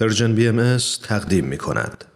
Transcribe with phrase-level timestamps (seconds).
[0.00, 2.15] پرژن بی ام تقدیم می کند.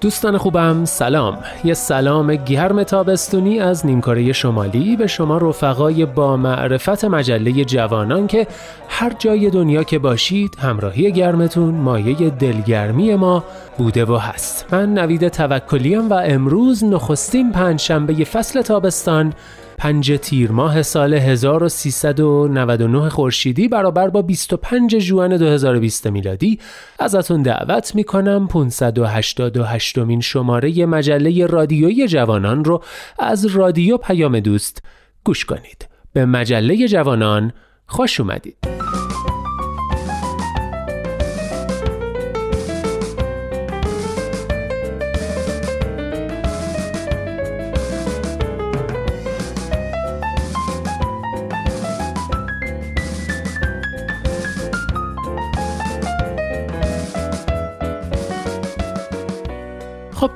[0.00, 1.38] دوستان خوبم سلام.
[1.64, 8.46] یه سلام گرم تابستونی از نیمکاره شمالی به شما رفقای با معرفت مجله جوانان که
[8.88, 13.44] هر جای دنیا که باشید همراهی گرمتون مایه دلگرمی ما
[13.78, 14.66] بوده و هست.
[14.72, 19.32] من نوید توکلیم و امروز نخستین پنج شنبه فصل تابستان
[19.80, 26.58] پنج تیر ماه سال 1399 خورشیدی برابر با 25 جوان 2020 میلادی.
[26.98, 32.82] ازتون دعوت می‌کنم 588 مین شماره مجله رادیویی جوانان رو
[33.18, 34.82] از رادیو پیام دوست
[35.24, 35.88] گوش کنید.
[36.12, 37.52] به مجله جوانان
[37.86, 38.89] خوش اومدید.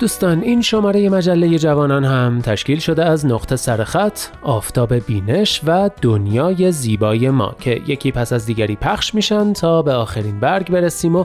[0.04, 6.72] دوستان این شماره مجله جوانان هم تشکیل شده از نقطه سرخط، آفتاب بینش و دنیای
[6.72, 11.24] زیبای ما که یکی پس از دیگری پخش میشن تا به آخرین برگ برسیم و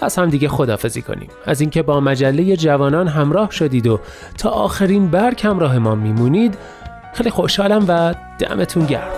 [0.00, 1.28] از هم دیگه خدافزی کنیم.
[1.44, 4.00] از اینکه با مجله جوانان همراه شدید و
[4.38, 6.58] تا آخرین برگ همراه ما میمونید
[7.14, 9.17] خیلی خوشحالم و دمتون گرم.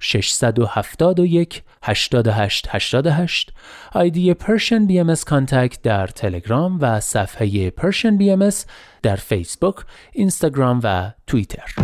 [0.00, 3.52] 671 88 88
[3.92, 8.50] آیدی Persian BMS Contact در تلگرام و صفحه Persian BMS
[9.02, 9.74] در فیسبوک،
[10.12, 11.74] اینستاگرام و توییتر.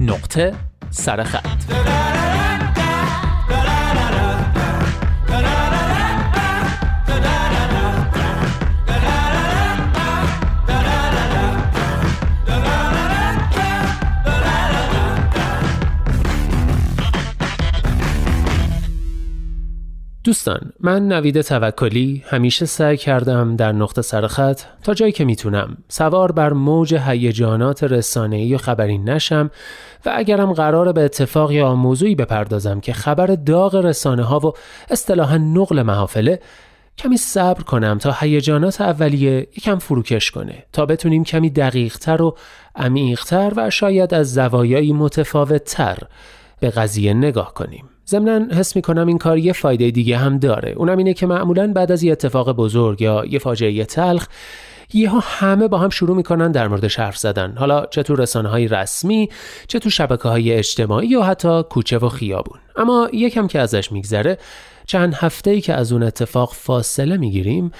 [0.00, 0.54] نقطه
[0.90, 2.17] سرخط
[20.48, 26.32] دوستان من نوید توکلی همیشه سعی کردم در نقطه سرخط تا جایی که می‌تونم سوار
[26.32, 29.50] بر موج هیجانات رسانه‌ای و خبری نشم
[30.06, 34.52] و اگرم قرار به اتفاق یا موضوعی بپردازم که خبر داغ رسانه ها و
[34.90, 36.40] اصطلاحا نقل محافله
[36.98, 42.36] کمی صبر کنم تا هیجانات اولیه یکم فروکش کنه تا بتونیم کمی دقیقتر و
[42.76, 45.98] عمیقتر و شاید از زوایایی متفاوتتر
[46.60, 47.88] به قضیه نگاه کنیم.
[48.08, 50.72] ضمنا حس می‌کنم این کار یه فایده دیگه هم داره.
[50.76, 54.26] اونم اینه که معمولا بعد از یه اتفاق بزرگ یا یه فاجعه تلخ
[54.94, 57.54] یهو همه با هم شروع می‌کنن در موردش حرف زدن.
[57.56, 59.28] حالا چه تو رسانه های رسمی
[59.68, 62.58] چه تو شبکه های اجتماعی و حتی کوچه و خیابون.
[62.76, 64.38] اما یکم که ازش میگذره
[64.86, 67.72] چند هفته ای که از اون اتفاق فاصله می‌گیریم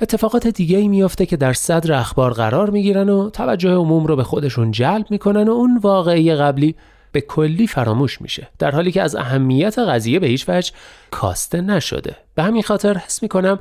[0.00, 4.24] اتفاقات دیگه ای میافته که در صدر اخبار قرار می‌گیرن و توجه عموم رو به
[4.24, 6.74] خودشون جلب می‌کنن و اون واقعی قبلی
[7.16, 10.72] به کلی فراموش میشه در حالی که از اهمیت قضیه به هیچ وجه
[11.10, 12.16] کاسته نشده.
[12.34, 13.58] به همین خاطر حس می‌کنم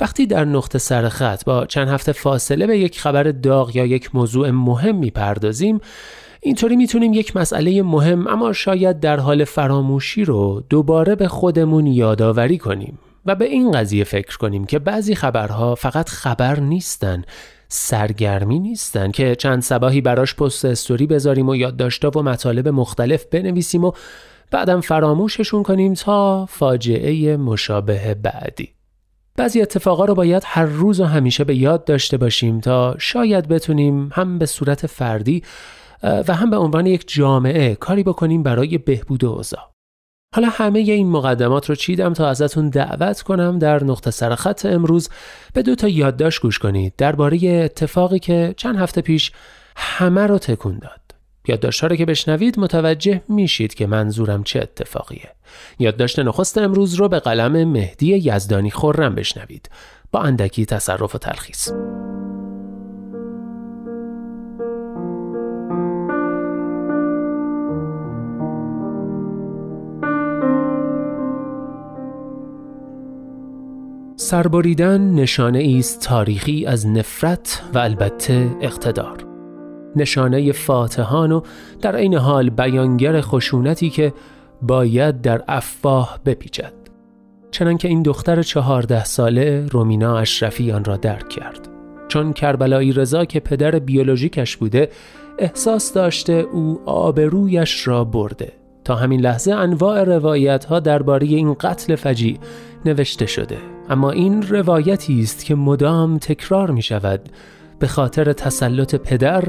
[0.00, 4.50] وقتی در نقطه سرخط با چند هفته فاصله به یک خبر داغ یا یک موضوع
[4.50, 5.80] مهم می‌پردازیم
[6.40, 12.58] اینطوری می‌تونیم یک مسئله مهم اما شاید در حال فراموشی رو دوباره به خودمون یادآوری
[12.58, 17.22] کنیم و به این قضیه فکر کنیم که بعضی خبرها فقط خبر نیستن
[17.68, 23.84] سرگرمی نیستن که چند سباهی براش پست استوری بذاریم و یادداشت‌ها و مطالب مختلف بنویسیم
[23.84, 23.92] و
[24.50, 28.74] بعدم فراموششون کنیم تا فاجعه مشابه بعدی.
[29.36, 34.10] بعضی اتفاقا رو باید هر روز و همیشه به یاد داشته باشیم تا شاید بتونیم
[34.12, 35.42] هم به صورت فردی
[36.02, 39.73] و هم به عنوان یک جامعه کاری بکنیم برای بهبود اوضاع.
[40.34, 45.08] حالا همه این مقدمات رو چیدم تا ازتون دعوت کنم در نقطه سرخط امروز
[45.52, 49.32] به دو تا یادداشت گوش کنید درباره اتفاقی که چند هفته پیش
[49.76, 51.00] همه رو تکون داد.
[51.48, 55.30] یادداشت رو که بشنوید متوجه میشید که منظورم چه اتفاقیه.
[55.78, 59.70] یادداشت نخست امروز رو به قلم مهدی یزدانی خورم بشنوید
[60.12, 61.70] با اندکی تصرف و تلخیص.
[74.16, 79.26] سربریدن نشانه است تاریخی از نفرت و البته اقتدار.
[79.96, 81.40] نشانه فاتحان و
[81.82, 84.12] در این حال بیانگر خشونتی که
[84.62, 86.72] باید در افواه بپیچد.
[87.50, 91.68] چنانکه این دختر چهارده ساله رومینا اشرفی آن را درک کرد.
[92.08, 94.88] چون کربلایی رضا که پدر بیولوژیکش بوده
[95.38, 98.63] احساس داشته او آبرویش را برده.
[98.84, 102.38] تا همین لحظه انواع روایت ها درباره این قتل فجیع
[102.84, 103.58] نوشته شده.
[103.88, 107.20] اما این روایتی است که مدام تکرار می شود
[107.78, 109.44] به خاطر تسلط پدر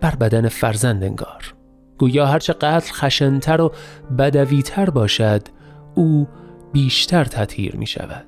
[0.00, 1.54] بر بدن فرزند انگار.
[1.98, 3.72] گویا هرچه قتل خشنتر و
[4.18, 5.42] بدویتر باشد
[5.94, 6.28] او
[6.72, 8.26] بیشتر تطهیر می شود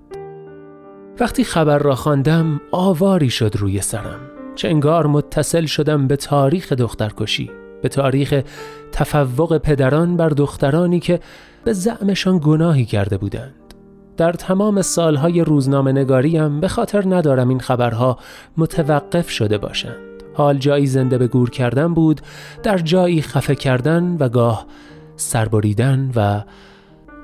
[1.21, 4.21] وقتی خبر را خواندم آواری شد روی سرم.
[4.55, 7.51] چه انگار متصل شدم به تاریخ دخترکشی.
[7.83, 8.43] به تاریخ
[8.93, 11.21] تفوق پدران بر دخترانی که
[11.65, 13.55] به زعمشان گناهی کرده بودند.
[14.17, 18.19] در تمام سالهای روزنامه نگاریم به خاطر ندارم این خبرها
[18.57, 20.13] متوقف شده باشند.
[20.35, 22.21] حال جایی زنده به گور کردن بود
[22.63, 24.67] در جایی خفه کردن و گاه
[25.17, 26.43] سربریدن و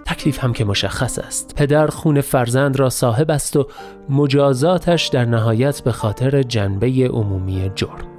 [0.07, 1.55] تکلیف هم که مشخص است.
[1.57, 3.67] پدر خون فرزند را صاحب است و
[4.09, 8.18] مجازاتش در نهایت به خاطر جنبه عمومی جرم.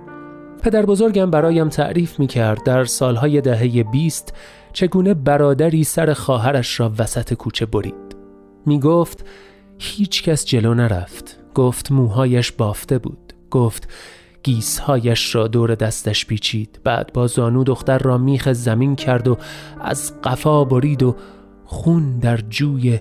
[0.61, 4.33] پدر بزرگم برایم تعریف می کرد در سالهای دهه بیست
[4.73, 8.15] چگونه برادری سر خواهرش را وسط کوچه برید.
[8.65, 9.25] می گفت
[9.79, 11.39] هیچ کس جلو نرفت.
[11.55, 13.33] گفت موهایش بافته بود.
[13.51, 13.89] گفت
[14.43, 16.79] گیسهایش را دور دستش پیچید.
[16.83, 19.37] بعد با زانو دختر را میخ زمین کرد و
[19.81, 21.15] از قفا برید و
[21.65, 22.99] خون در جوی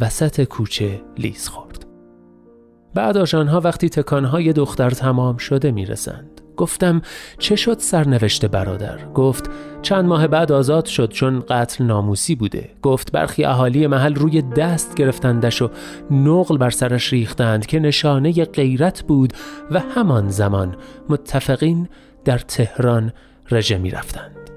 [0.00, 1.86] وسط کوچه لیز خورد.
[2.94, 6.40] بعد آشانها وقتی تکانهای دختر تمام شده می‌رسند.
[6.58, 7.02] گفتم
[7.38, 9.50] چه شد سرنوشت برادر؟ گفت
[9.82, 12.70] چند ماه بعد آزاد شد چون قتل ناموسی بوده.
[12.82, 15.70] گفت برخی اهالی محل روی دست گرفتندش و
[16.10, 19.32] نقل بر سرش ریختند که نشانه غیرت بود
[19.70, 20.76] و همان زمان
[21.08, 21.88] متفقین
[22.24, 23.12] در تهران
[23.50, 24.50] رژه می رفتند.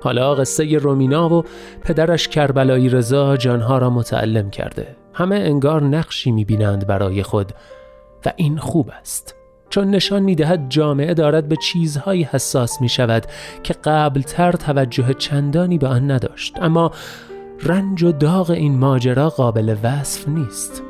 [0.00, 1.44] حالا قصه رومینا و
[1.82, 4.96] پدرش کربلایی رضا جانها را متعلم کرده.
[5.14, 7.52] همه انگار نقشی می بینند برای خود
[8.26, 9.39] و این خوب است.
[9.70, 13.26] چون نشان می دهد جامعه دارد به چیزهایی حساس می شود
[13.62, 16.62] که قبلتر توجه چندانی به آن نداشت.
[16.62, 16.90] اما
[17.62, 20.82] رنج و داغ این ماجرا قابل وصف نیست.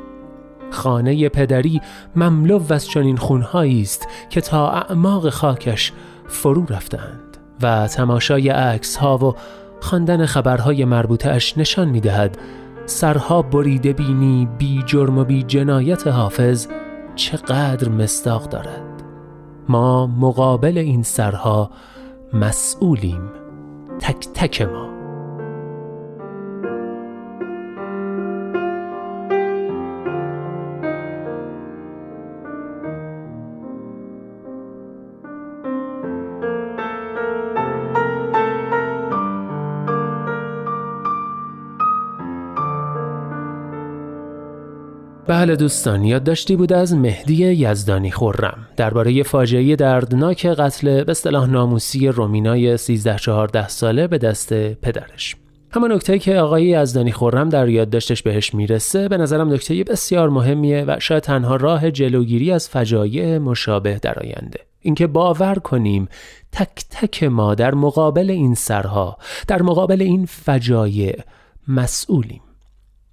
[0.71, 1.81] خانه پدری
[2.15, 5.91] مملو از چنین خونهایی است که تا اعماق خاکش
[6.27, 9.35] فرو رفتند و تماشای عکس ها و
[9.79, 12.37] خواندن خبرهای مربوطه اش نشان می دهد
[12.85, 16.67] سرها بریده بینی بی جرم و بی جنایت حافظ
[17.15, 19.03] چقدر مصداق دارد.
[19.69, 21.71] ما مقابل این سرها
[22.33, 23.29] مسئولیم.
[23.99, 24.90] تک تک ما.
[45.27, 52.07] بله دوستان یادداشتی بود از مهدی یزدانی خورم درباره فاجعه دردناک قتل به اصطلاح ناموسی
[52.07, 55.35] رومینای 13 14 ساله به دست پدرش.
[55.71, 60.85] همه نکته که آقای یزدانی خورم در یادداشتش بهش می‌رسه به نظرم نکته بسیار مهمیه
[60.87, 64.59] و شاید تنها راه جلوگیری از فجایع مشابه در آینده.
[64.79, 66.07] اینکه باور کنیم
[66.51, 71.19] تک تک ما در مقابل این سرها در مقابل این فجایع
[71.67, 72.41] مسئولیم.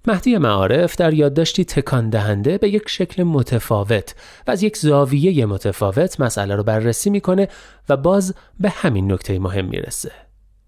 [0.07, 4.15] مهدی معارف در یادداشتی تکان دهنده به یک شکل متفاوت
[4.47, 7.47] و از یک زاویه متفاوت مسئله رو بررسی می‌کنه
[7.89, 10.11] و باز به همین نکته مهم می‌رسه.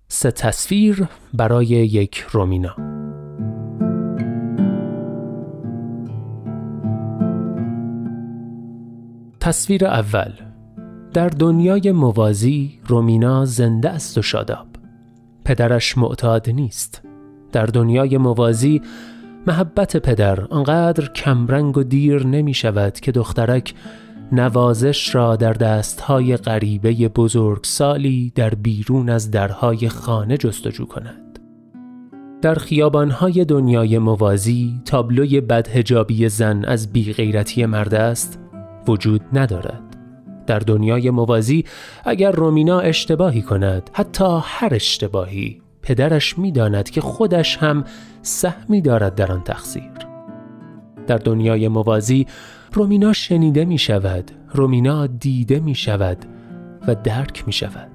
[0.07, 2.75] سه تصویر برای یک رومینا.
[9.39, 10.31] تصویر اول.
[11.13, 14.67] در دنیای موازی رومینا زنده است و شاداب.
[15.45, 17.01] پدرش معتاد نیست.
[17.51, 18.81] در دنیای موازی
[19.48, 23.74] محبت پدر آنقدر کمرنگ و دیر نمی شود که دخترک
[24.31, 31.39] نوازش را در دستهای غریبه بزرگسالی در بیرون از درهای خانه جستجو کند.
[32.41, 38.39] در خیابانهای دنیای موازی تابلوی بدهجابی زن از بیغیرتی مرد است
[38.88, 39.98] وجود ندارد.
[40.48, 41.65] در دنیای موازی
[42.05, 47.83] اگر رومینا اشتباهی کند حتی هر اشتباهی پدرش می‌داند که خودش هم
[48.21, 49.91] سهمی دارد در آن تقصیر.
[51.07, 52.27] در دنیای موازی
[52.74, 56.17] رومینا شنیده می شود رومینا دیده می شود
[56.88, 57.91] و درک می شود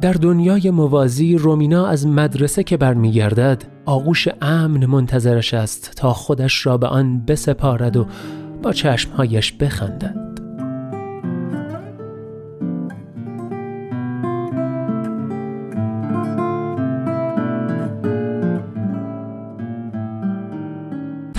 [0.00, 6.78] در دنیای موازی رومینا از مدرسه که برمیگردد آغوش امن منتظرش است تا خودش را
[6.78, 8.06] به آن بسپارد و
[8.62, 10.27] با چشمهایش بخندد.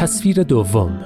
[0.10, 1.00] تصویر دوم.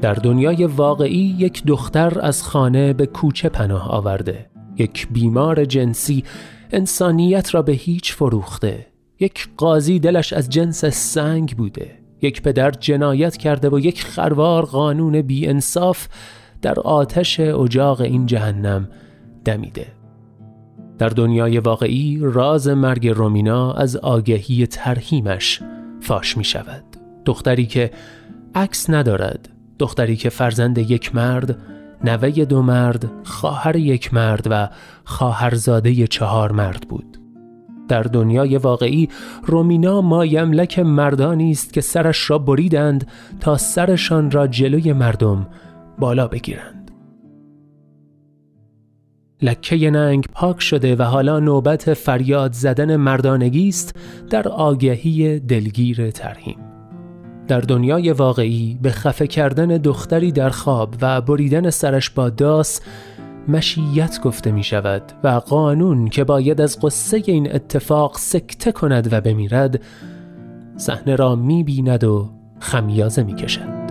[0.00, 4.50] در دنیای واقعی یک دختر از خانه به کوچه پناه آورده.
[4.78, 6.24] یک بیمار جنسی
[6.70, 8.86] انسانیت را به هیچ فروخته.
[9.20, 11.90] یک قاضی دلش از جنس سنگ بوده.
[12.22, 16.08] یک پدر جنایت کرده و یک خروار قانون بی انصاف
[16.62, 18.88] در آتش اجاق این جهنم
[19.44, 19.86] دمیده.
[20.98, 25.62] در دنیای واقعی راز مرگ رومینا از آگهی ترهیمش
[26.00, 26.84] فاش می شود
[27.24, 27.90] دختری که
[28.54, 29.48] عکس ندارد.
[29.78, 31.58] دختری که فرزند یک مرد
[32.04, 34.68] نوه دو مرد خواهر یک مرد و
[35.04, 37.18] خواهرزاده چهار مرد بود.
[37.88, 39.08] در دنیای واقعی
[39.46, 43.06] رومینا مایملک مردانی است که سرش را بریدند
[43.40, 45.46] تا سرشان را جلوی مردم
[45.98, 46.90] بالا بگیرند.
[49.42, 53.96] لکه ننگ پاک شده و حالا نوبت فریاد زدن مردانگی است
[54.30, 56.71] در آگهی دلگیر ترهیم
[57.48, 62.80] در دنیای واقعی به خفه کردن دختری در خواب و بریدن سرش با داس
[63.48, 69.20] مشیت گفته می شود و قانون که باید از قصه این اتفاق سکته کند و
[69.20, 69.80] بمیرد
[70.76, 72.30] صحنه را می بیند و
[72.60, 73.82] خمیازه می کشد.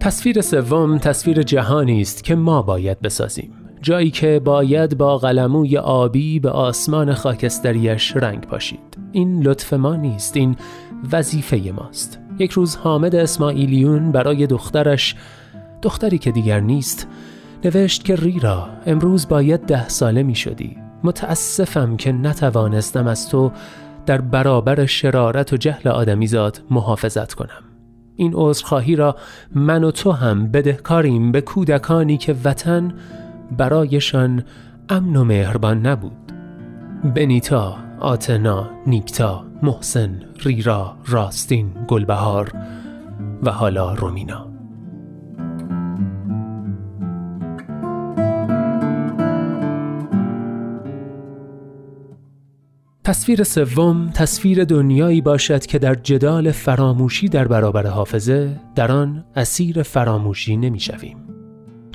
[0.00, 6.40] تصویر سوم تصویر جهانی است که ما باید بسازیم جایی که باید با قلموی آبی
[6.40, 8.98] به آسمان خاکستریش رنگ پاشید.
[9.12, 10.56] این لطف ما نیست این
[11.12, 12.18] وظیفه ماست.
[12.38, 15.14] یک روز حامد اسماعیلیون برای دخترش
[15.82, 17.08] دختری که دیگر نیست
[17.64, 20.76] نوشت که ریرا امروز باید ده ساله می شدی.
[21.04, 23.52] متاسفم که نتوانستم از تو
[24.06, 27.62] در برابر شرارت و جهل آدمیزاد محافظت کنم.
[28.16, 29.16] این عذرخواهی را
[29.54, 32.94] من و تو هم بدهکاریم به کودکانی که وطن
[33.50, 34.44] برایشان
[34.88, 36.32] امن و مهربان نبود
[37.14, 42.52] بنیتا، آتنا، نیکتا، محسن، ریرا، راستین، گلبهار
[43.42, 44.46] و حالا رومینا
[53.04, 59.82] تصویر سوم تصویر دنیایی باشد که در جدال فراموشی در برابر حافظه در آن اسیر
[59.82, 61.25] فراموشی نمی‌شویم.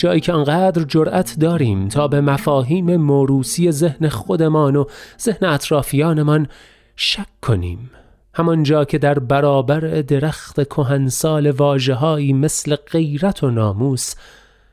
[0.01, 4.85] جایی که انقدر جرأت داریم تا به مفاهیم موروسی ذهن خودمان و
[5.21, 6.47] ذهن اطرافیانمان
[6.95, 7.91] شک کنیم.
[8.33, 14.13] همانجا که در برابر درخت کهنسال واژههایی مثل غیرت و ناموس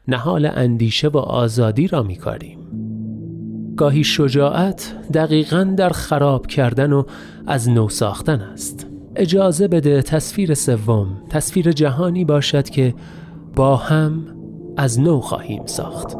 [0.09, 2.59] نهال اندیشه و آزادی را میکاریم.
[3.77, 7.05] گاهی شجاعت دقیقا در خراب کردن و
[7.47, 8.87] از نو ساختن است.
[9.17, 12.95] اجازه بده تصویر سوم تصویر جهانی باشد که
[13.57, 14.38] با هم
[14.81, 16.17] از نو خواهیم ساخت.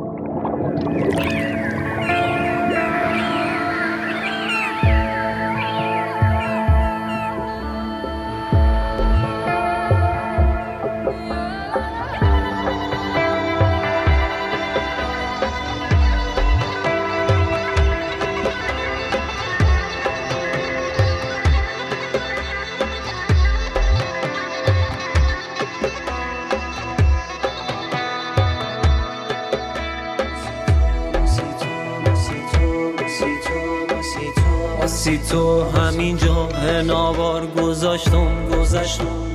[36.19, 39.29] همینجا ناوار گذاشتم گذاشتم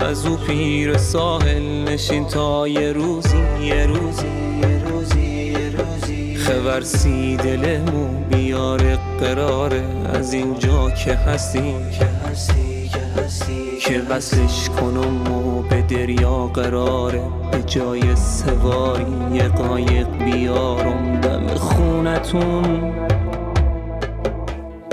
[0.00, 4.26] از او پیر ساحل نشین تا یه روزی یه روزی
[4.60, 6.36] یه روزی یه روزی.
[6.36, 13.78] خبرسی دلمو بیاره قراره از اینجا که هستی که هستی که هستی.
[13.80, 21.20] که بسش کنم و به دریا قراره به جای سواری یه قایق بیارم.
[21.20, 22.92] دم خونتون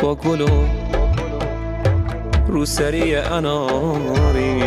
[0.06, 0.48] با گلو
[2.48, 4.64] روسری اناری.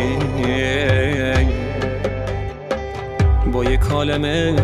[3.53, 4.55] با یه کالمه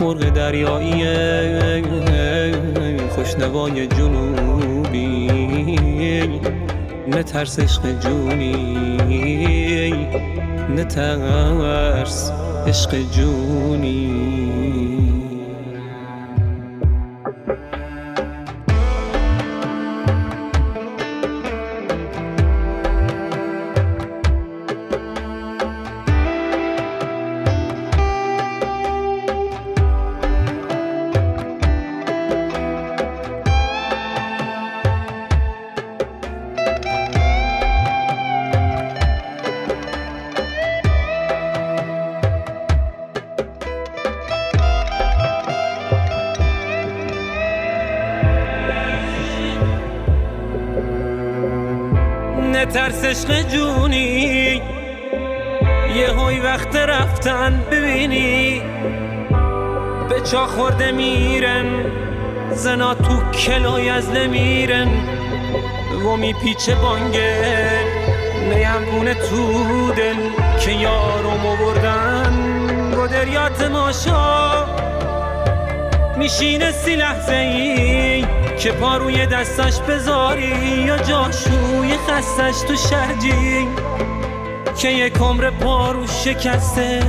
[0.00, 1.04] مرغ دریایی
[3.08, 5.30] خوشنوای جنوبی.
[7.08, 8.96] نترس عشق جونی
[10.76, 12.32] نترس
[12.66, 14.91] عشق جونی.
[52.72, 54.62] ترس عشق جونی.
[55.96, 58.62] یه های وقت رفتن ببینی.
[60.08, 61.66] به چا خورده میرن
[62.52, 64.88] زنا تو کلای از نمیرن.
[66.06, 67.70] و میپیچه بانگه
[68.48, 70.16] نیمگونه تو دل
[70.60, 72.32] که یارو بردن
[72.96, 74.66] با دریات ماشا
[76.16, 78.41] میشینه سی لحظه ای.
[78.62, 83.68] که پا روی دستش بذاری یا جاشوی خستش تو شرجی
[84.78, 87.02] که یک عمر پارو شکسته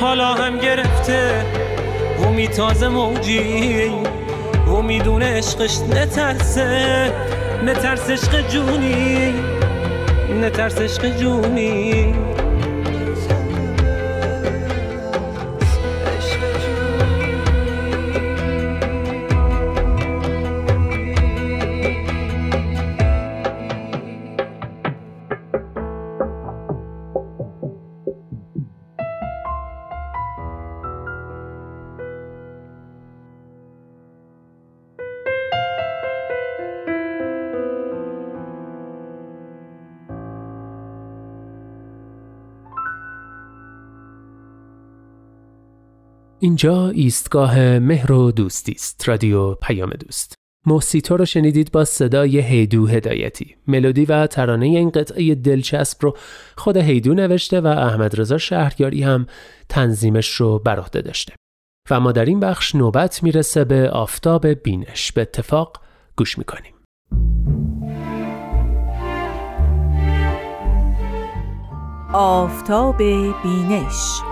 [0.00, 1.44] حالا هم گرفته.
[2.20, 3.92] و میتازه موجی
[4.66, 7.12] و می‌دونه عشقش نترسه.
[7.64, 9.34] نترس عشق جونی
[10.42, 12.14] نترس عشق جونی.
[46.42, 50.34] اینجا ایستگاه مهر و دوستی است رادیو پیام دوست.
[50.66, 53.56] موسیتو رو شنیدید با صدای هیدو هدایتی.
[53.66, 56.16] ملودی و ترانه این قطعه دلچسب رو
[56.56, 59.26] خود هیدو نوشته و احمد رضا شهریاری هم
[59.68, 61.34] تنظیمش رو بر عهده داشته.
[61.90, 65.12] و ما در این بخش نوبت می‌رسه به آفتاب بینش.
[65.12, 65.80] به اتفاق
[66.16, 66.74] گوش می‌کنیم.
[72.12, 72.98] آفتاب
[73.42, 74.31] بینش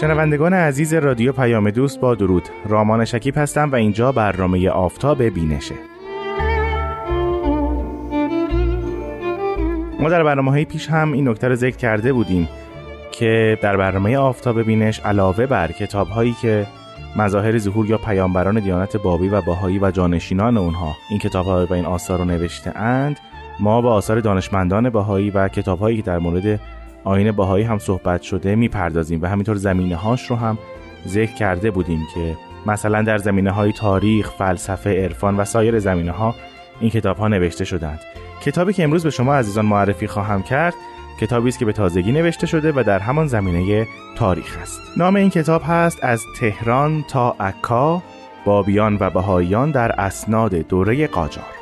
[0.00, 2.42] شنوندگان عزیز رادیو پیام دوست با درود.
[2.68, 5.74] رامان شکیب هستم و اینجا برنامه آفتاب بینشه.
[10.00, 12.48] ما در برنامه های پیش هم این نکته رو ذکر کرده بودیم
[13.12, 16.66] که در برنامه آفتاب بینش علاوه بر کتاب هایی که
[17.16, 21.72] مظاهر ظهور یا پیامبران دیانت بابی و باهایی و جانشینان اونها این کتاب ها و
[21.72, 23.16] این آثار رو نوشته اند
[23.60, 26.60] ما با آثار دانشمندان باهایی و کتاب هایی که در مورد
[27.04, 30.58] آین باهایی هم صحبت شده می‌پردازیم و همینطور زمینه هاش رو هم
[31.08, 36.34] ذکر کرده بودیم که مثلا در زمینه های تاریخ، فلسفه، عرفان و سایر زمینه ها
[36.80, 38.00] این کتاب ها نوشته شدند.
[38.40, 40.74] کتابی که امروز به شما عزیزان معرفی خواهم کرد
[41.20, 44.80] کتابی است که به تازگی نوشته شده و در همان زمینه تاریخ است.
[44.96, 48.02] نام این کتاب هست از تهران تا عکا
[48.44, 51.57] بابیان و بهاییان در اسناد دوره قاجار.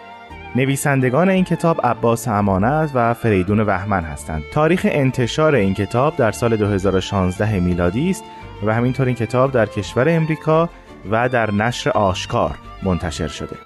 [0.57, 4.43] نویسندگان این کتاب عباس امانت و فریدون وحمن هستند.
[4.53, 8.25] تاریخ انتشار این کتاب در سال 2016 میلادی است
[8.67, 10.71] و همینطور این کتاب در کشور امریکا
[11.11, 13.57] و در نشر آشکار منتشر شده.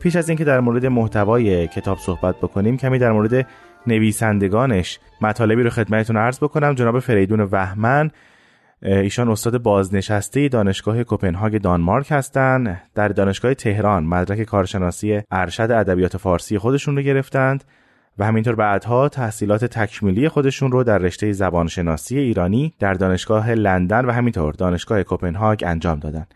[0.00, 3.46] پیش از اینکه در مورد محتوای کتاب صحبت بکنیم کمی در مورد
[3.86, 8.10] نویسندگانش مطالبی رو خدمتتون عرض بکنم جناب فریدون وحمن
[8.82, 16.58] ایشان استاد بازنشسته دانشگاه کوپنهاگ دانمارک هستند در دانشگاه تهران مدرک کارشناسی ارشد ادبیات فارسی
[16.58, 17.64] خودشون رو گرفتند
[18.18, 24.12] و همینطور بعدها تحصیلات تکمیلی خودشون رو در رشته زبانشناسی ایرانی در دانشگاه لندن و
[24.12, 26.34] همینطور دانشگاه کوپنهاگ انجام دادند.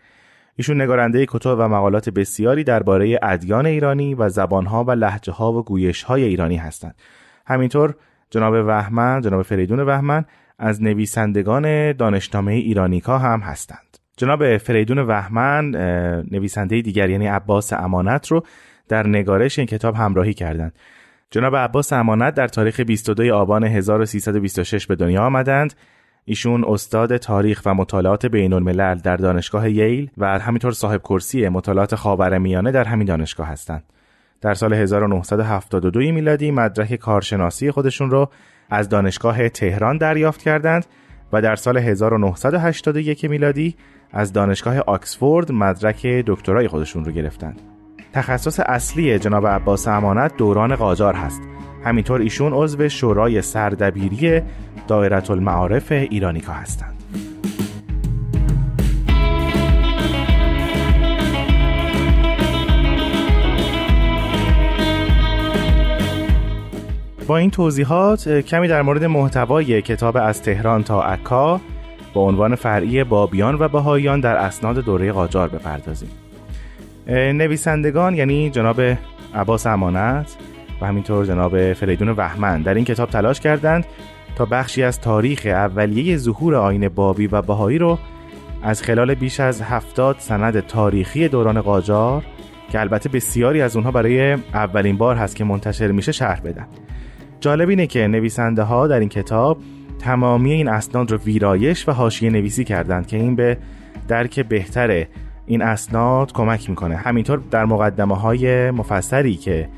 [0.55, 5.63] ایشون نگارنده کتب و مقالات بسیاری درباره ادیان ایرانی و زبانها و لحجه ها و
[5.63, 6.95] گویش های ایرانی هستند.
[7.45, 7.95] همینطور
[8.29, 10.25] جناب وحمن، جناب فریدون وحمن
[10.59, 13.97] از نویسندگان دانشنامه ایرانیکا هم هستند.
[14.17, 15.69] جناب فریدون وحمن
[16.31, 18.43] نویسنده دیگر یعنی عباس امانت رو
[18.87, 20.73] در نگارش این کتاب همراهی کردند.
[21.31, 25.73] جناب عباس امانت در تاریخ 22 آبان 1326 به دنیا آمدند.
[26.25, 31.95] ایشون استاد تاریخ و مطالعات بین الملل در دانشگاه ییل و همینطور صاحب کرسی مطالعات
[31.95, 33.83] خاورمیانه در همین دانشگاه هستند.
[34.41, 38.29] در سال 1972 میلادی مدرک کارشناسی خودشون رو
[38.73, 40.85] از دانشگاه تهران دریافت کردند
[41.33, 43.75] و در سال 1981 میلادی
[44.11, 47.61] از دانشگاه آکسفورد مدرک دکترای خودشون رو گرفتند.
[48.13, 51.41] تخصص اصلی جناب عباس امانت دوران قاجار هست.
[51.85, 54.41] همینطور ایشون عضو شورای سردبیری
[54.87, 56.92] دایره المعارف ایرانیکا هستند.
[67.27, 71.61] با این توضیحات کمی در مورد محتوای کتاب از تهران تا عکا
[72.13, 76.09] با عنوان فرعی بابیان و بهاییان در اسناد دوره قاجار بپردازیم.
[77.07, 78.81] نویسندگان یعنی جناب
[79.35, 80.35] عباس امانت
[80.81, 83.85] و همینطور جناب فریدون وحمن در این کتاب تلاش کردند
[84.35, 87.99] تا بخشی از تاریخ اولیه ظهور آین بابی و بهایی رو
[88.63, 92.23] از خلال بیش از هفتاد سند تاریخی دوران قاجار
[92.71, 96.67] که البته بسیاری از اونها برای اولین بار هست که منتشر میشه شرح بدن.
[97.43, 99.57] جالب اینه که نویسنده ها در این کتاب
[99.99, 103.57] تمامی این اسناد رو ویرایش و حاشیه نویسی کردند که این به
[104.07, 105.05] درک بهتر
[105.45, 106.95] این اسناد کمک می‌کنه.
[106.95, 109.69] همینطور در مقدمه های مفسری که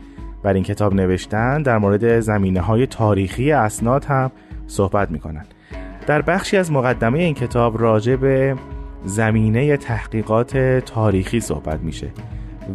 [0.43, 4.32] بر این کتاب نوشتن در مورد زمینه های تاریخی اسناد هم
[4.67, 5.45] صحبت می‌کنن.
[6.08, 8.56] در بخشی از مقدمه این کتاب راجع به
[9.06, 12.08] زمینه تحقیقات تاریخی صحبت میشه.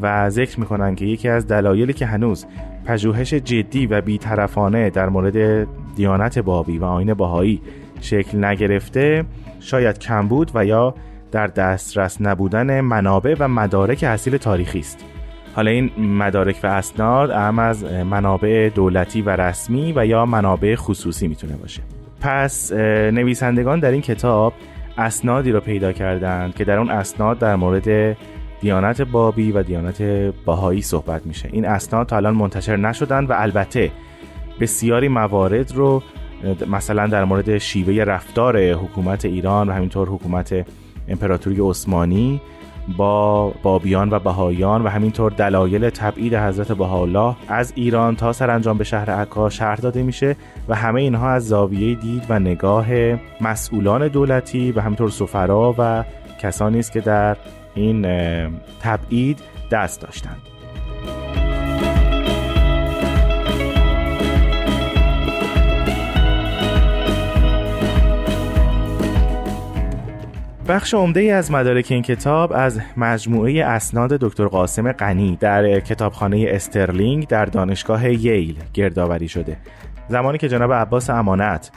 [0.03, 2.46] و ذکر می‌کنن که یکی از دلایلی که هنوز
[2.85, 7.62] پژوهش جدی و بیطرفانه در مورد دیانت بابی و آین باهایی
[8.00, 9.24] شکل نگرفته
[9.61, 10.94] شاید کم بود و یا
[11.33, 15.05] در دسترس نبودن منابع و مدارک اصیل تاریخی است.
[15.55, 21.29] حالا این مدارک و اسناد اهم از منابع دولتی و رسمی و یا منابع خصوصی
[21.29, 21.83] می‌تونه باشه.
[22.20, 22.72] پس
[23.12, 24.53] نویسندگان در این کتاب
[24.98, 28.16] اسنادی رو پیدا کردند که در اون اسناد در مورد
[28.61, 30.03] دیانت بابی و دیانت
[30.44, 31.49] باهایی صحبت میشه.
[31.53, 33.90] این اسناد تا الان منتشر نشدن و البته
[34.61, 36.03] بسیاری موارد رو
[36.70, 40.66] مثلا در مورد شیوه رفتار حکومت ایران و همینطور حکومت
[41.09, 42.40] امپراتوری عثمانی
[42.96, 48.85] با بابیان و بهاییان و همینطور دلایل تبعید حضرت بهاءالله از ایران تا سرانجام به
[48.85, 50.37] شهر عکا شهر داده میشه
[50.68, 52.87] و همه اینها از زاویه دید و نگاه
[53.40, 56.05] مسئولان دولتی و همینطور سفرا و
[56.40, 57.37] کسانی است که در
[57.75, 58.03] این
[58.81, 59.39] تبعید
[59.71, 60.37] دست داشتند.
[70.69, 76.47] بخش عمده ای از مدارک این کتاب از مجموعه اسناد دکتر قاسم غنی در کتابخانه
[76.49, 79.57] استرلینگ در دانشگاه ییل گردآوری شده.
[80.09, 81.71] زمانی که جناب عباس امانت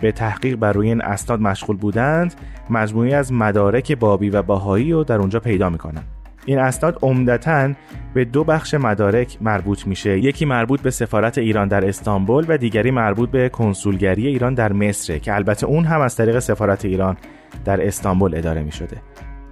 [0.00, 2.34] به تحقیق بر روی این اسناد مشغول بودند
[2.70, 6.02] مجموعی از مدارک بابی و باهایی رو در اونجا پیدا می‌کنن
[6.46, 7.70] این اسناد عمدتا
[8.14, 12.90] به دو بخش مدارک مربوط میشه یکی مربوط به سفارت ایران در استانبول و دیگری
[12.90, 17.16] مربوط به کنسولگری ایران در مصر که البته اون هم از طریق سفارت ایران
[17.64, 18.96] در استانبول اداره می شده.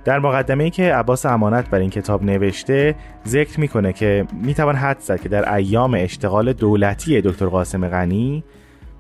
[0.05, 2.95] در مقدمه ای که عباس امانت بر این کتاب نوشته
[3.27, 8.45] ذکر می‌کنه که می‌توان حد زد که در ایام اشتغال دولتی دکتر قاسم غنی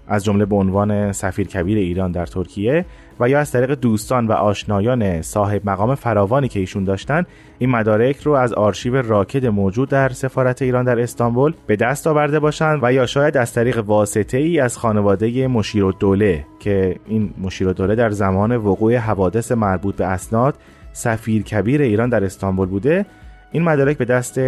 [0.08, 2.84] از جمله به عنوان سفیر کبیر ایران در ترکیه
[3.20, 7.24] و یا از طریق دوستان و آشنایان صاحب مقام فراوانی که ایشون داشتن
[7.58, 12.40] این مدارک رو از آرشیو راکد موجود در سفارت ایران در استانبول به دست آورده
[12.40, 17.72] باشند و یا شاید از طریق واسطه ای از خانواده مشیر دوله که این مشیر
[17.72, 20.54] دوله در زمان وقوع حوادث مربوط به اسناد
[20.92, 23.06] سفیر کبیر ایران در استانبول بوده
[23.52, 24.38] این مدارک به دست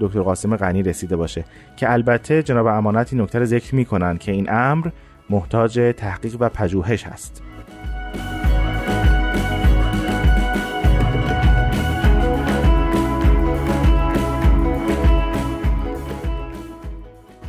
[0.00, 1.44] دکتر قاسم غنی رسیده باشه
[1.76, 4.88] که البته جناب امانتی نکته ذکر می‌کنن که این امر
[5.30, 7.42] محتاج تحقیق و پژوهش هست.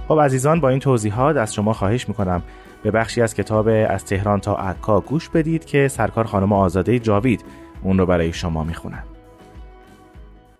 [0.08, 2.42] خب عزیزان با این توضیحات از شما خواهش می‌کنم
[2.84, 7.46] به بخشی از کتاب از تهران تا عکا گوش بدید که سرکار خانم آزاده جاوید
[7.84, 9.04] اون رو برای شما می‌خونن.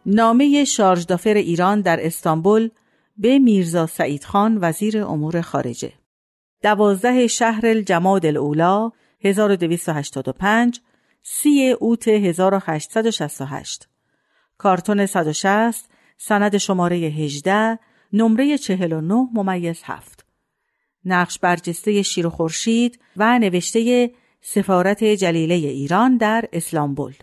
[0.06, 2.70] نامه شارژدافر ایران در استانبول
[3.18, 5.94] به میرزا سعید خان وزیر امور خارجه.
[6.62, 10.82] دوازده شهر الجماد الاولا 1285
[11.24, 13.90] سی اوت 1868
[14.58, 17.80] کارتون 160 سند شماره 18
[18.14, 20.26] نمره 49 ممیز 7
[21.06, 27.14] نقش برجسته شیر و خورشید و نوشته سفارت جلیله ایران در اسلامبول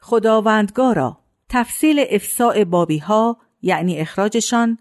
[0.00, 1.23] خداوندگارا
[1.54, 4.78] تفصیل افساع بابی ها یعنی اخراجشان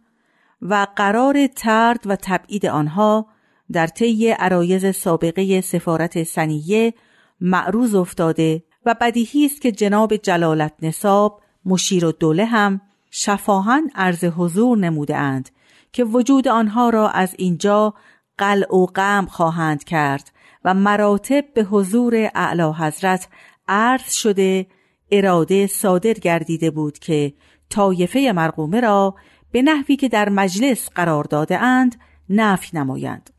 [0.61, 3.27] و قرار ترد و تبعید آنها
[3.71, 6.93] در طی عرایز سابقه سفارت سنیه
[7.41, 12.81] معروض افتاده و بدیهی است که جناب جلالت نصاب مشیر و دوله هم
[13.11, 15.49] شفاهن عرض حضور نموده اند
[15.91, 17.93] که وجود آنها را از اینجا
[18.37, 20.31] قلع و غم خواهند کرد
[20.65, 23.27] و مراتب به حضور اعلی حضرت
[23.67, 24.67] عرض شده
[25.13, 27.33] اراده صادر گردیده بود که
[27.69, 29.15] طایفه مرقومه را
[29.51, 31.95] به نحوی که در مجلس قرار داده اند
[32.29, 33.29] نفی نمایند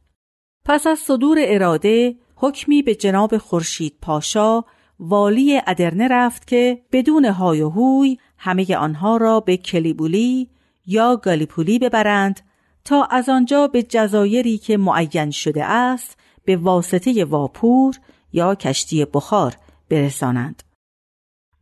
[0.65, 4.65] پس از صدور اراده حکمی به جناب خورشید پاشا
[5.01, 10.49] والی ادرنه رفت که بدون های و هوی همه آنها را به کلیبولی
[10.87, 12.41] یا گالیپولی ببرند
[12.85, 17.95] تا از آنجا به جزایری که معین شده است به واسطه واپور
[18.33, 19.57] یا کشتی بخار
[19.89, 20.63] برسانند.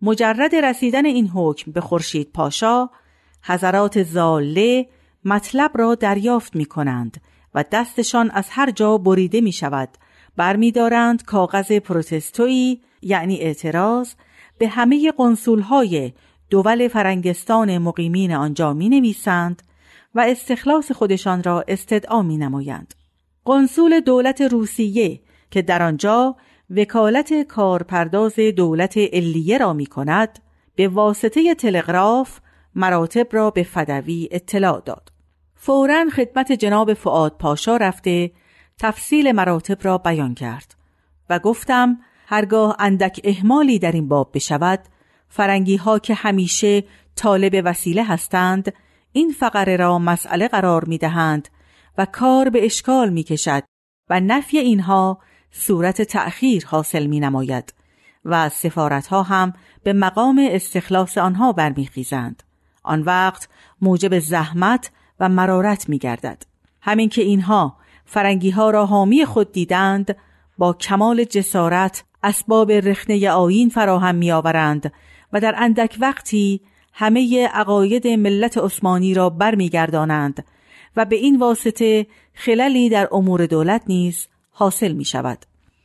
[0.03, 2.89] مجرد رسیدن این حکم به خورشید پاشا
[3.43, 4.87] حضرات زاله
[5.25, 7.21] مطلب را دریافت می کنند
[7.55, 9.89] و دستشان از هر جا بریده می شود
[10.37, 14.15] برمیدارند کاغذ پروتستویی یعنی اعتراض
[14.59, 16.13] به همه قنصولهای
[16.51, 19.63] دول فرنگستان مقیمین آنجا می نویسند
[20.15, 22.95] و استخلاص خودشان را استدعا می نمایند.
[23.45, 26.37] قنصول دولت روسیه که در آنجا
[26.77, 30.39] وکالت کارپرداز دولت علیه را می کند
[30.75, 32.41] به واسطه تلگراف
[32.75, 35.13] مراتب را به فدوی اطلاع داد.
[35.55, 38.31] فورا خدمت جناب فعاد پاشا رفته
[38.79, 40.75] تفصیل مراتب را بیان کرد
[41.31, 44.81] و گفتم هرگاه اندک احمالی در این باب بشود
[45.29, 46.85] فرنگی ها که همیشه
[47.17, 48.73] طالب وسیله هستند
[49.13, 51.49] این فقره را مسئله قرار می دهند
[51.99, 53.63] و کار به اشکال می کشد
[54.11, 55.19] و نفی اینها
[55.53, 57.75] صورت تأخیر حاصل می نماید
[58.25, 62.43] و سفارت ها هم به مقام استخلاص آنها برمیخیزند.
[62.83, 63.49] آن وقت
[63.83, 66.43] موجب زحمت و مرارت می گردد.
[66.81, 70.17] همین که اینها فرنگی ها را حامی خود دیدند
[70.59, 74.93] با کمال جسارت اسباب رخنه آین فراهم می آورند
[75.33, 76.61] و در اندک وقتی
[76.93, 80.45] همه عقاید ملت عثمانی را برمیگردانند
[80.97, 84.29] و به این واسطه خللی در امور دولت نیز
[84.63, 85.39] حاصل می شود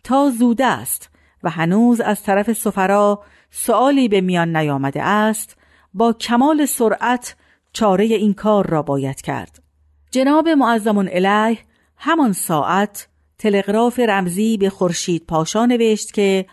[0.03, 1.09] تا زوده است
[1.43, 5.57] و هنوز از طرف سفرا سؤالی به میان نیامده است
[5.93, 7.35] با کمال سرعت
[7.73, 9.63] چاره این کار را باید کرد.
[10.11, 11.57] جناب معظم الیه
[11.97, 16.45] همان ساعت تلگراف رمزی به خورشید پاشا نوشت که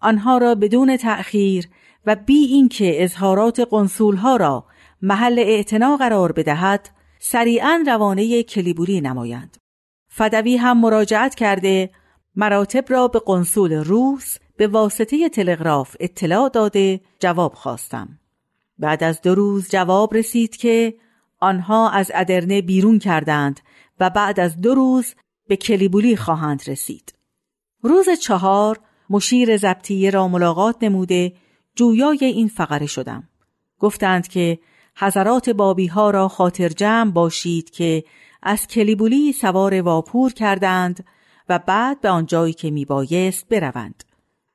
[0.00, 1.68] آنها را بدون تأخیر
[2.06, 4.64] و بی اینکه اظهارات قنصولها را
[5.02, 9.61] محل اعتنا قرار بدهد سریعا روانه کلیبولی نمایند.
[10.14, 11.90] فدوی هم مراجعت کرده
[12.36, 18.18] مراتب را به قنصول روس به واسطه تلگراف اطلاع داده جواب خواستم.
[18.78, 20.94] بعد از دو روز جواب رسید که
[21.40, 23.60] آنها از ادرنه بیرون کردند
[24.00, 25.14] و بعد از دو روز
[25.48, 27.14] به کلیبولی خواهند رسید.
[27.82, 31.32] روز چهار مشیر زبطیه را ملاقات نموده
[31.76, 33.28] جویای این فقره شدم.
[33.78, 34.58] گفتند که
[34.96, 38.04] حضرات بابی ها را خاطر جمع باشید که
[38.42, 41.04] از کلیبولی سوار واپور کردند
[41.48, 44.04] و بعد به آنجایی که می بایست بروند.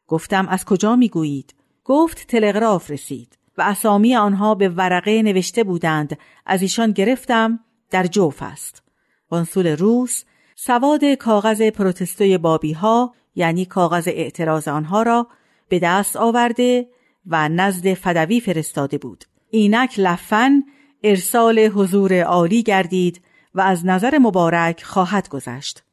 [0.07, 6.17] گفتم از کجا می گویید؟ گفت تلگراف رسید و اسامی آنها به ورقه نوشته بودند.
[6.45, 8.83] از ایشان گرفتم در جوف است.
[9.29, 10.23] قنصول روس
[10.55, 15.27] سواد کاغذ پروتستوی بابی ها یعنی کاغذ اعتراض آنها را
[15.69, 16.87] به دست آورده
[17.27, 19.23] و نزد فدوی فرستاده بود.
[19.49, 20.63] اینک لفن
[21.03, 23.21] ارسال حضور عالی گردید
[23.57, 25.83] و از نظر مبارک خواهد گذشت.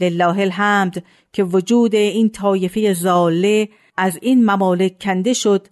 [0.00, 5.66] لله الحمد که وجود این طایفه زاله از این ممالک کنده شد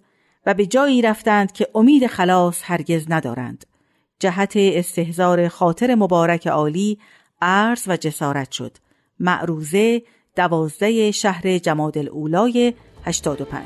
[0.45, 3.65] و به جایی رفتند که امید خلاص هرگز ندارند.
[4.19, 6.99] جهت استهزار خاطر مبارک عالی
[7.41, 8.77] عرض و جسارت شد.
[9.19, 10.01] معروزه
[10.35, 12.73] دوازده شهر جماد الاولای
[13.05, 13.63] 85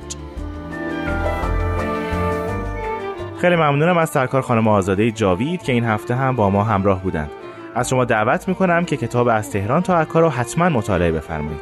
[3.42, 7.32] خیلی ممنونم از سرکار خانم آزاده جاوید که این هفته هم با ما همراه بودند.
[7.78, 11.62] از شما دعوت می‌کنم که کتاب از تهران تا عکا رو حتما مطالعه بفرمایید.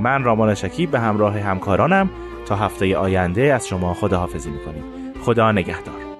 [0.00, 2.10] من رامان شکیب به همراه همکارانم
[2.46, 4.84] تا هفته آینده از شما خداحافظی می‌کنیم.
[5.24, 6.11] خدا نگهدار.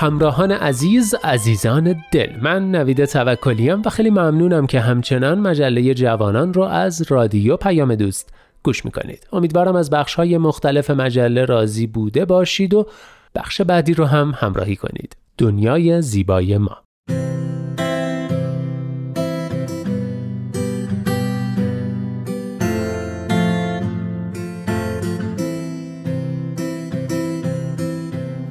[0.00, 2.40] همراهان عزیز عزیزان دل.
[2.40, 8.34] من نوید توکلیم و خیلی ممنونم که همچنان مجله جوانان رو از رادیو پیام دوست
[8.62, 9.26] گوش می‌کنید.
[9.32, 12.86] امیدوارم از بخش های مختلف مجله راضی بوده باشید و
[13.34, 15.16] بخش بعدی رو هم همراهی کنید.
[15.38, 16.76] دنیای زیبای ما.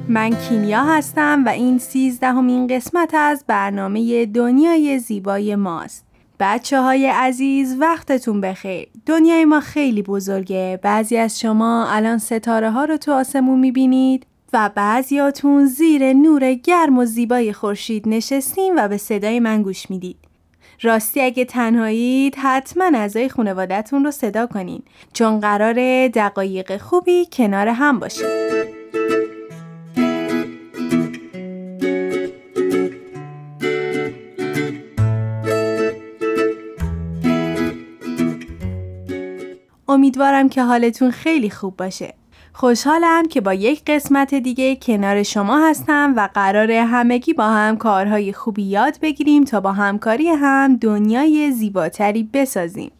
[0.08, 6.04] من کیمیا هستم و این سیزدهمین قسمت از برنامه دنیای زیبای ماست.
[6.40, 8.88] بچه های عزیز وقتتون بخیر.
[9.06, 10.80] دنیای ما خیلی بزرگه.
[10.82, 16.98] بعضی از شما الان ستاره ها رو تو آسمون می‌بینید و بعضیاتون زیر نور گرم
[16.98, 20.16] و زیبای خورشید نشستین و به صدای من گوش می‌دید.
[20.82, 27.98] راستی اگه تنهایید حتما اعضای خانوادهتون رو صدا کنین چون قرار دقایق خوبی کنار هم
[27.98, 28.57] باشید.
[39.98, 42.14] امیدوارم که حالتون خیلی خوب باشه.
[42.52, 48.32] خوشحالم که با یک قسمت دیگه کنار شما هستم و قرار همگی با هم کارهای
[48.32, 52.90] خوبی یاد بگیریم تا با همکاری هم دنیای زیباتری بسازیم.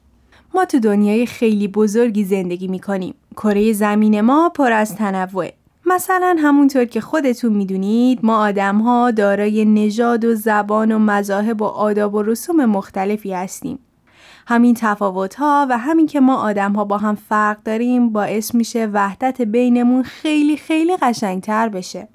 [0.55, 3.15] ما تو دنیای خیلی بزرگی زندگی می‌کنیم.
[3.37, 5.53] کره زمین ما پر از تنوعه.
[5.87, 11.65] مثلا همونطور که خودتون می‌دونید ما آدم ها دارای نژاد و زبان و مذاهب و
[11.65, 13.79] آداب و رسوم مختلفی هستیم.
[14.49, 18.87] همین تفاوت ها و همین که ما آدم ها با هم فرق داریم باعث میشه
[18.87, 22.09] وحدت بینمون خیلی خیلی قشنگتر بشه.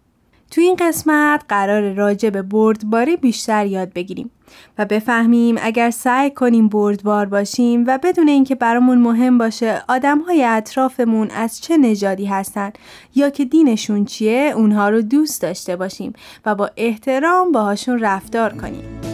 [0.51, 4.31] تو این قسمت قرار راجع به بردباری بیشتر یاد بگیریم
[4.77, 10.43] و بفهمیم اگر سعی کنیم بردبار باشیم و بدون اینکه برامون مهم باشه آدم های
[10.43, 12.71] اطرافمون از چه نژادی هستن
[13.15, 16.13] یا که دینشون چیه اونها رو دوست داشته باشیم
[16.45, 19.12] و با احترام باهاشون رفتار کنیم.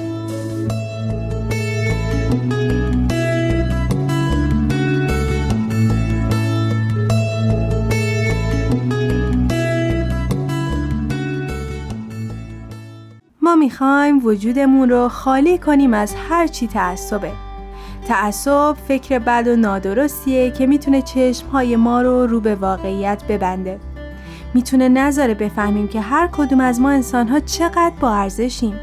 [13.49, 17.31] ما می‌خوایم وجودمون رو خالی کنیم از هر چی تعصبه.
[18.07, 23.79] تعصب فکر بد و نادرستیه که می‌تونه چشمهای ما رو رو به واقعیت ببنده.
[24.53, 28.73] می‌تونه نذاره بفهمیم که هر کدوم از ما انسانها چقدر با ارزشیم.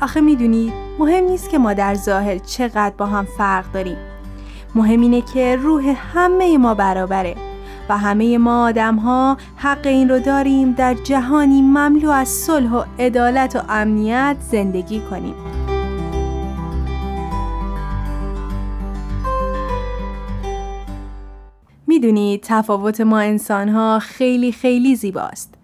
[0.00, 3.96] آخه می‌دونید مهم نیست که ما در ظاهر چقدر با هم فرق داریم.
[4.74, 7.34] مهم اینه که روح همه ما برابره.
[7.88, 12.84] و همه ما آدم ها حق این رو داریم در جهانی مملو از صلح و
[12.98, 15.34] عدالت و امنیت زندگی کنیم
[21.86, 25.54] می‌دونید تفاوت ما انسان ها خیلی خیلی زیباست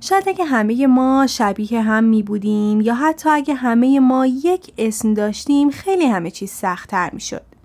[0.00, 5.14] شاید اگه همه ما شبیه هم می بودیم یا حتی اگه همه ما یک اسم
[5.14, 7.55] داشتیم خیلی همه چیز سختتر می شد.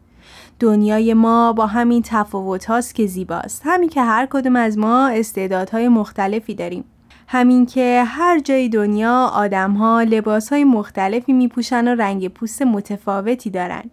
[0.61, 3.61] دنیای ما با همین تفاوت هاست که زیباست.
[3.65, 6.83] همین که هر کدوم از ما استعدادهای مختلفی داریم.
[7.27, 12.61] همین که هر جای دنیا آدم ها لباس های مختلفی می پوشن و رنگ پوست
[12.61, 13.83] متفاوتی دارن.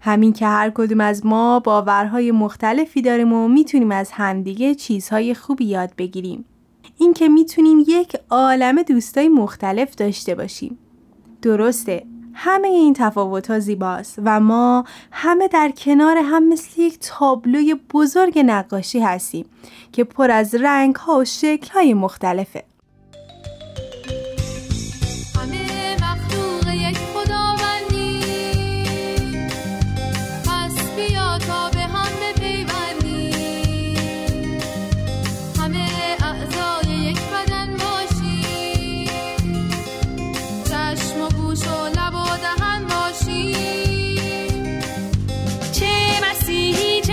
[0.00, 5.64] همین که هر کدوم از ما باورهای مختلفی داریم و می‌تونیم از همدیگه چیزهای خوبی
[5.64, 6.44] یاد بگیریم.
[6.98, 10.78] این که می‌تونیم یک عالم دوستای مختلف داشته باشیم.
[11.42, 12.02] درسته.
[12.38, 18.38] همه این تفاوت ها زیباست و ما همه در کنار هم مثل یک تابلوی بزرگ
[18.38, 19.46] نقاشی هستیم
[19.92, 22.64] که پر از رنگ ها و شکل های مختلفه.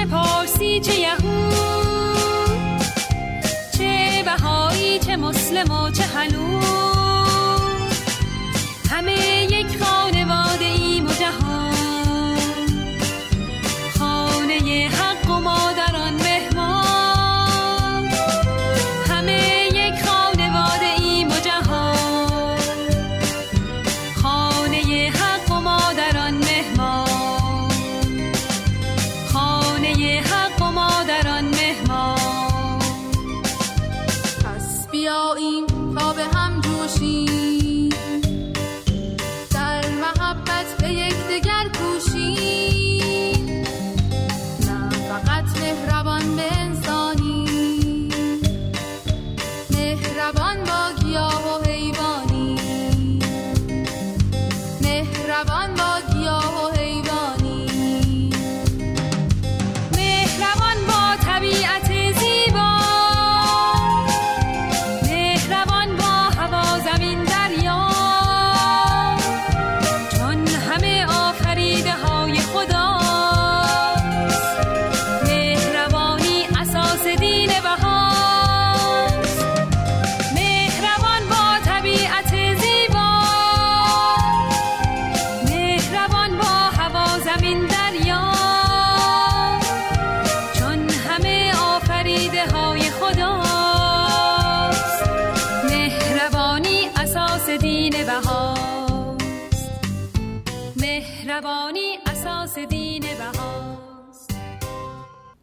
[0.03, 1.53] چه پارسی چه یهود
[3.77, 6.63] چه بهایی چه مسلم و چه هنوز.
[8.91, 9.32] همه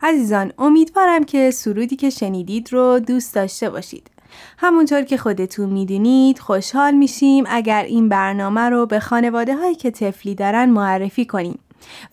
[0.02, 4.10] عزیزان امیدوارم که سرودی که شنیدید رو دوست داشته باشید
[4.58, 10.34] همونطور که خودتون می‌دونید خوشحال میشیم اگر این برنامه رو به خانواده هایی که تفلی
[10.34, 11.58] دارن معرفی کنیم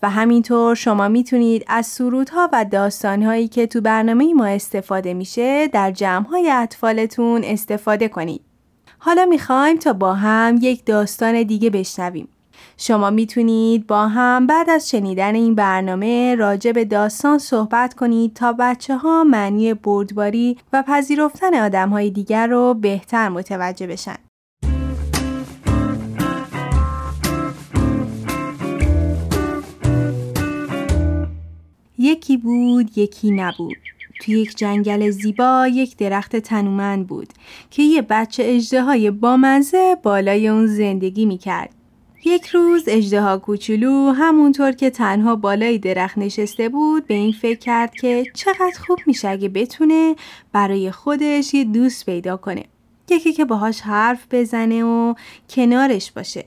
[0.02, 5.90] و همینطور شما می‌تونید از سرودها و داستانهایی که تو برنامه ما استفاده میشه در
[5.90, 8.40] جمعهای اطفالتون استفاده کنید.
[8.98, 12.28] حالا می‌خوایم تا با هم یک داستان دیگه بشنویم.
[12.76, 18.52] شما می‌تونید با هم بعد از شنیدن این برنامه راجع به داستان صحبت کنید تا
[18.52, 24.16] بچه ها معنی بردباری و پذیرفتن آدم های دیگر رو بهتر متوجه بشن.
[31.98, 33.76] یکی بود یکی نبود
[34.20, 37.28] توی یک جنگل زیبا یک درخت تنومند بود
[37.70, 41.77] که یه بچه اجده بامزه بالای اون زندگی می‌کرد.
[42.24, 47.94] یک روز اجده کوچولو همونطور که تنها بالای درخت نشسته بود به این فکر کرد
[47.94, 50.16] که چقدر خوب میشه اگه بتونه
[50.52, 52.64] برای خودش یه دوست پیدا کنه.
[53.10, 55.14] یکی که باهاش حرف بزنه و
[55.50, 56.44] کنارش باشه.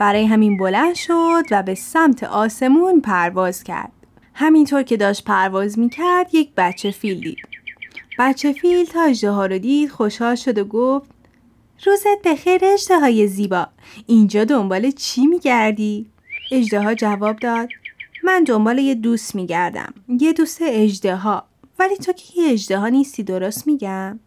[0.00, 3.92] برای همین بلند شد و به سمت آسمون پرواز کرد.
[4.34, 7.38] همینطور که داشت پرواز می‌کرد یک بچه فیل دید.
[8.18, 11.10] بچه فیل تا اجده ها رو دید خوشحال شد و گفت
[11.86, 13.66] روزت بخیر اجده زیبا.
[14.06, 16.06] اینجا دنبال چی میگردی؟
[16.52, 17.68] اجده جواب داد
[18.24, 19.94] من دنبال یه دوست میگردم.
[20.08, 21.44] یه دوست اجده ها
[21.78, 24.20] ولی تو که یه اجده ها نیستی درست میگم؟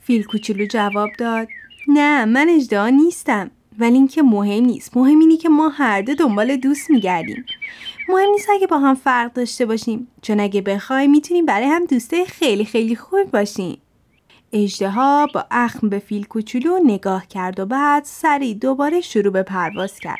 [0.00, 1.48] فیل کوچولو جواب داد
[1.88, 3.50] نه من اجده ها نیستم.
[3.78, 4.96] ولی اینکه مهم نیست.
[4.96, 7.44] مهم اینه که ما هر دو دنبال دوست میگردیم.
[8.08, 10.08] مهم نیست اگه با هم فرق داشته باشیم.
[10.22, 13.78] چون اگه بخوای می‌تونیم برای هم دوسته خیلی خیلی خوب باشیم.
[14.52, 14.90] اجده
[15.34, 20.18] با اخم به فیل کوچولو نگاه کرد و بعد سری دوباره شروع به پرواز کرد.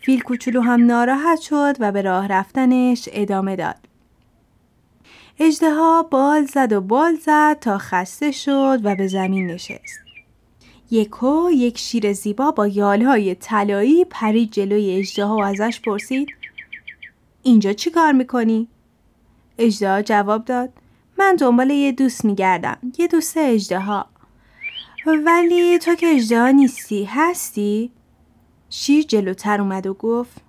[0.00, 3.76] فیل کوچولو هم ناراحت شد و به راه رفتنش ادامه داد.
[5.38, 5.70] اجده
[6.10, 10.00] بال زد و بال زد تا خسته شد و به زمین نشست.
[10.90, 16.28] یکو یک شیر زیبا با یالهای طلایی پرید جلوی اجده و ازش پرسید
[17.42, 18.68] اینجا چی کار می‌کنی؟
[19.58, 20.72] اجده جواب داد
[21.18, 22.78] من دنبال یه دوست میگردم.
[22.98, 24.06] یه دوست اجده ها
[25.06, 27.92] ولی تو که اجده نیستی هستی؟
[28.70, 30.40] شیر جلوتر اومد و گفت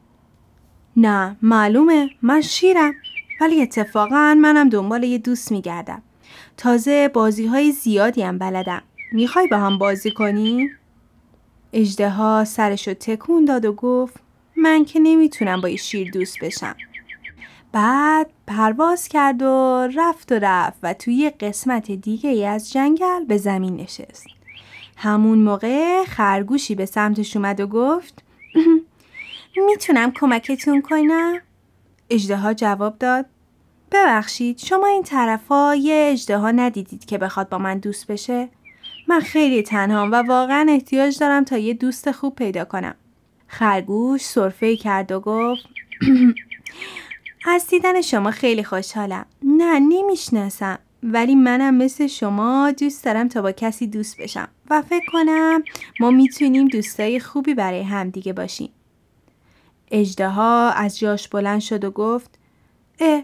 [0.97, 2.09] نه معلومه.
[2.22, 2.93] من شیرم.
[3.41, 6.01] ولی اتفاقا منم دنبال یه دوست میگردم.
[6.57, 8.82] تازه بازی های زیادی هم بلدم.
[9.11, 10.70] می‌خوای با هم بازی کنی؟
[11.74, 14.15] اجده ها سرشو تکون داد و گفت
[14.57, 16.76] من که نمی‌تونم با یه شیر دوست بشم.
[17.72, 23.38] بعد پرواز کرد و رفت و رفت و توی قسمت دیگه ای از جنگل به
[23.38, 24.28] زمین نشست.
[24.97, 28.24] همون موقع خرگوشی به سمتش اومد و گفت
[29.67, 31.41] می‌تونم کمکتون کنم؟
[32.09, 33.26] اجده جواب داد
[33.91, 38.49] ببخشید شما این طرفا یه اجده ندیدید که بخواد با من دوست بشه؟
[39.07, 42.95] من خیلی تنهام و واقعا احتیاج دارم تا یه دوست خوب پیدا کنم.
[43.47, 45.65] خرگوش صرفه کرد و گفت
[47.46, 49.26] از دیدن شما خیلی خوشحالم.
[49.44, 50.80] نه نمی‌شناسم.
[51.04, 54.48] ولی منم مثل شما دوست دارم تا با کسی دوست بشم.
[54.70, 55.64] و فکر کنم
[56.00, 58.70] ما می‌تونیم دوستای خوبی برای همدیگه باشیم.
[59.92, 62.40] اجده از جاش بلند شد و گفت
[63.00, 63.24] اه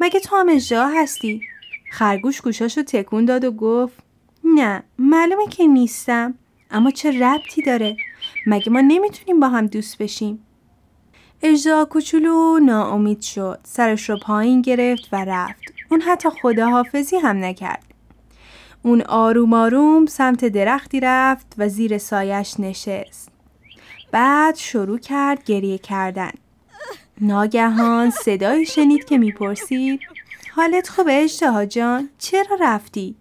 [0.00, 1.42] مگه تو هم اجده هستی؟
[1.90, 3.94] خرگوش گوشاشو تکون داد و گفت
[4.44, 6.34] نه معلومه که نیستم.
[6.70, 7.96] اما چه ربطی داره؟
[8.46, 10.45] مگه ما نمی‌تونیم با هم دوست بشیم؟
[11.42, 13.58] اجدا کوچولو ناامید شد.
[13.62, 15.62] سرش رو پایین گرفت و رفت.
[15.90, 17.84] اون حتی خداحافظی هم نکرد.
[18.82, 23.28] اون آروم آروم سمت درختی رفت و زیر سایش نشست.
[24.12, 26.30] بعد شروع کرد گریه کردن.
[27.20, 30.00] ناگهان صدایی شنید که می‌پرسید
[30.54, 33.14] حالت خوبه اشتها جان؟ چرا رفتی؟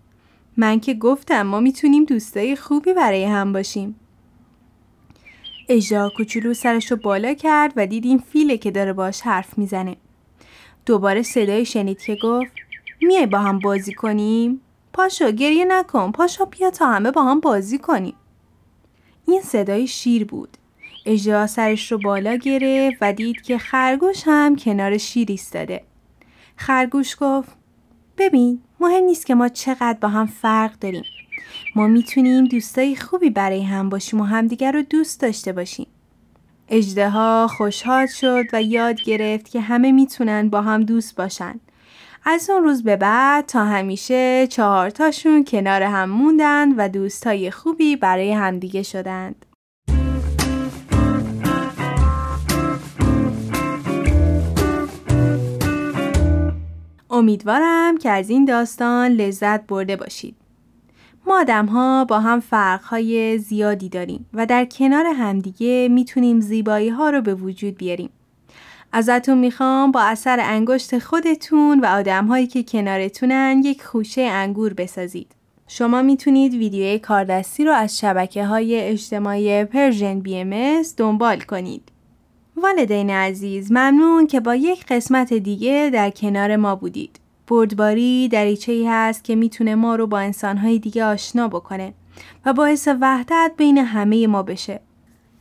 [0.57, 3.99] من که گفتم ما می‌تونیم دوستای خوبی برای هم باشیم.
[5.69, 9.97] اجدا کوچولو سرش رو بالا کرد و دید این فیله که داره باش حرف می‌زنه.
[10.85, 12.51] دوباره صدای شنید که گفت
[13.01, 14.61] میای با هم بازی کنیم؟
[14.93, 18.15] پاشو گریه نکن پاشو بیا تا همه با هم بازی کنیم.
[19.27, 20.57] این صدای شیر بود.
[21.05, 25.83] اجدا سرش رو بالا گرفت و دید که خرگوش هم کنار شیر ایستاده.
[26.55, 27.49] خرگوش گفت
[28.17, 31.03] ببین مهم نیست که ما چقدر با هم فرق داریم.
[31.77, 35.87] ما می‌تونیم دوستای خوبی برای هم باشیم و همدیگر رو دوست داشته باشیم.
[36.69, 41.59] اجدها خوشحال شد و یاد گرفت که همه می‌تونن با هم دوست باشن.
[42.25, 48.31] از اون روز به بعد تا همیشه چهارتاشون کنار هم موندن و دوستای خوبی برای
[48.31, 49.45] همدیگه شدند.
[57.09, 60.44] امیدوارم که از این داستان لذت برده باشید.
[61.27, 66.89] ما آدم ها با هم فرق های زیادی داریم و در کنار همدیگه می‌تونیم زیبایی
[66.89, 68.09] ها رو به وجود بیاریم.
[68.91, 75.31] ازتون می‌خوام با اثر انگشت خودتون و آدم هایی که کنارتونن یک خوشه انگور بسازید.
[75.67, 81.91] شما می‌تونید ویدیوی کاردستی رو از شبکه های اجتماعی Persian BMS دنبال کنید.
[82.57, 87.19] والدین عزیز ممنون که با یک قسمت دیگه در کنار ما بودید.
[87.47, 91.93] بردباری دریچه ای هست که می‌تونه ما رو با انسانهای دیگه آشنا بکنه
[92.45, 94.79] و باعث وحدت بین همه ما بشه.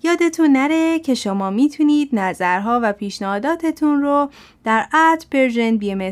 [0.02, 4.28] یادتون نره که شما می‌تونید نظرها و پیشنهاداتتون رو
[4.64, 6.10] در at Persian BMS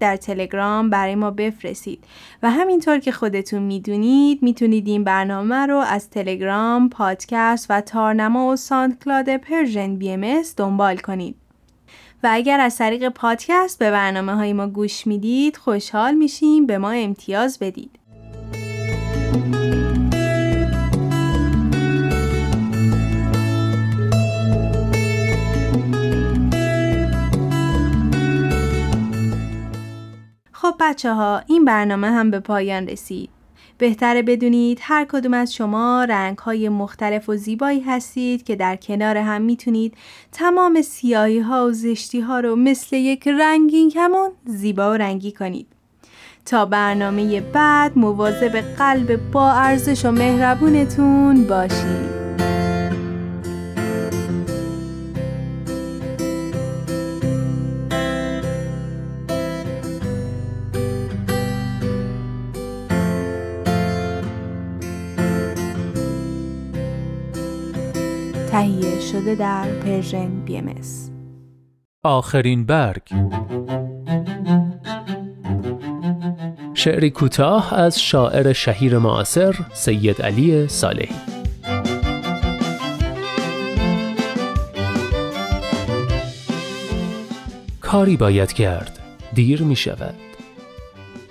[0.00, 2.04] در تلگرام برای ما بفرستید
[2.42, 8.56] و همینطور که خودتون می‌دونید می‌تونید این برنامه رو از تلگرام، پادکست و تارنما و
[8.56, 10.16] SoundCloud Persian BMS
[10.56, 11.36] دنبال کنید.
[12.26, 16.90] و اگر از طریق پادکست به برنامه های ما گوش می‌دید خوشحال میشیم به ما
[16.90, 17.98] امتیاز بدید.
[30.52, 33.35] خب بچه ها این برنامه هم به پایان رسید.
[33.78, 39.16] بهتره بدونید هر کدوم از شما رنگ های مختلف و زیبایی هستید که در کنار
[39.16, 39.94] هم می‌تونید
[40.32, 45.66] تمام سیاهی ها و زشتی ها رو مثل یک رنگین کمون زیبا و رنگی کنید.
[46.44, 52.25] تا برنامه بعد مواظب قلب با ارزش و مهربونتون باشید.
[68.56, 70.74] تهیه شده در پرژن بی ام
[72.04, 73.02] آخرین برگ.
[76.74, 81.16] شعری کوتاه از شاعر شهیر معاصر سید علی صالحی.
[87.80, 88.98] کاری باید کرد
[89.34, 90.14] دیر می شود.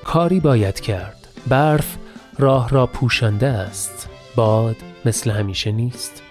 [0.04, 1.98] کاری باید کرد برف
[2.40, 4.10] راه را پوشانده است.
[4.36, 6.25] باد مثل همیشه نیست.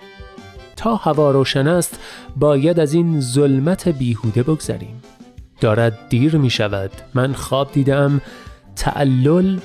[0.85, 1.99] تا هوا روشن است
[2.37, 5.03] باید از این ظلمت بیهوده بگذریم.
[5.61, 6.91] دارد دیر می شود.
[7.15, 8.21] من خواب دیدم
[8.77, 9.59] تعلل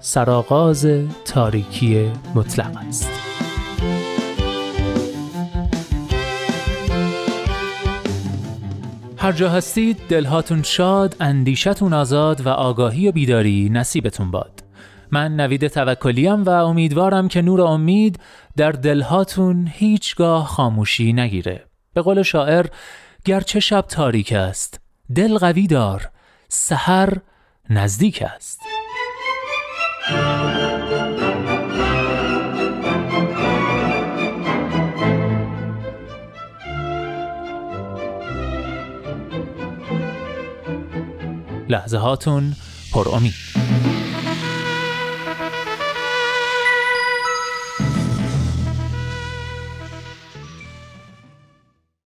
[0.00, 0.86] سراغاز
[1.24, 3.10] تاریکی مطلق است.
[9.16, 14.65] هر جا هستید دلهاتون شاد اندیشتون آزاد و آگاهی و بیداری نصیبتون باد.
[15.16, 18.20] من نوید توکلیم و امیدوارم که نور امید
[18.56, 21.64] در دلهاتون هیچگاه خاموشی نگیره.
[21.94, 22.66] به قول شاعر
[23.24, 24.80] گرچه شب تاریک است
[25.14, 26.10] دل قوی دار
[26.48, 27.16] سحر
[27.70, 28.60] نزدیک است.
[41.68, 42.52] لحظه هاتون
[42.92, 43.95] پر امید.